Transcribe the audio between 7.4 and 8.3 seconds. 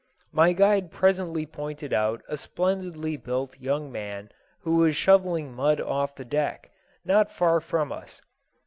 from us.